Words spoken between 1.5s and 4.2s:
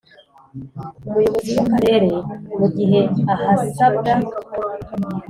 w Akarere mu gihe ahasabwa